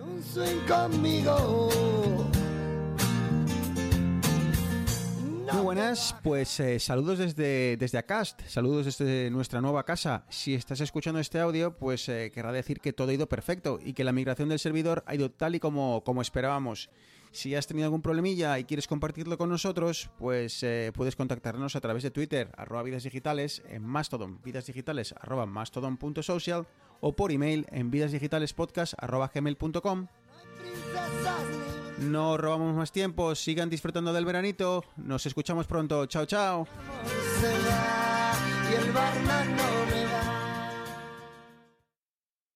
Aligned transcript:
Un 0.00 0.22
swing 0.22 0.60
conmigo. 0.66 1.68
Muy 5.52 5.62
buenas, 5.62 6.16
pues 6.22 6.58
eh, 6.58 6.80
saludos 6.80 7.18
desde, 7.18 7.76
desde 7.76 7.98
Acast, 7.98 8.40
saludos 8.48 8.86
desde 8.86 9.30
nuestra 9.30 9.60
nueva 9.60 9.84
casa. 9.84 10.24
Si 10.28 10.54
estás 10.54 10.80
escuchando 10.80 11.20
este 11.20 11.38
audio, 11.38 11.76
pues 11.76 12.08
eh, 12.08 12.32
querrá 12.34 12.50
decir 12.50 12.80
que 12.80 12.92
todo 12.92 13.10
ha 13.10 13.14
ido 13.14 13.28
perfecto 13.28 13.78
y 13.80 13.92
que 13.92 14.02
la 14.02 14.12
migración 14.12 14.48
del 14.48 14.58
servidor 14.58 15.04
ha 15.06 15.14
ido 15.14 15.30
tal 15.30 15.54
y 15.54 15.60
como, 15.60 16.02
como 16.02 16.22
esperábamos. 16.22 16.90
Si 17.30 17.54
has 17.54 17.66
tenido 17.66 17.86
algún 17.86 18.00
problemilla 18.00 18.58
y 18.60 18.64
quieres 18.64 18.86
compartirlo 18.86 19.36
con 19.36 19.48
nosotros, 19.48 20.08
pues 20.18 20.62
eh, 20.62 20.92
puedes 20.94 21.16
contactarnos 21.16 21.74
a 21.74 21.80
través 21.80 22.02
de 22.02 22.10
Twitter, 22.10 22.50
arroba 22.56 22.84
vidas 22.84 23.02
digitales, 23.02 23.62
en 23.68 23.82
Mastodon, 23.82 24.40
vidasdigitales, 24.42 25.14
arroba 25.20 25.44
mastodon.social 25.44 26.66
o 27.00 27.14
por 27.14 27.32
email 27.32 27.66
en 27.70 27.90
vidasdigitalespodcast, 27.90 28.94
arroba 28.98 29.30
gmail.com. 29.34 30.06
Princesas 30.60 31.42
ni 31.98 32.08
No 32.08 32.36
robamos 32.36 32.74
más 32.74 32.92
tiempo, 32.92 33.34
sigan 33.34 33.70
disfrutando 33.70 34.12
del 34.12 34.24
veranito, 34.24 34.84
nos 34.96 35.26
escuchamos 35.26 35.66
pronto, 35.66 36.06
chao 36.06 36.26
chao. 36.26 36.66